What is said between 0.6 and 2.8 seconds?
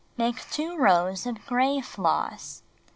rows of gray floss.